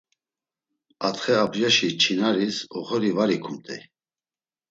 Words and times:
Atxe 1.07 1.33
abjaşi 1.43 1.89
çinaris 2.01 2.57
oxori 2.77 3.11
var 3.17 3.29
ikumt̆ey. 3.35 3.81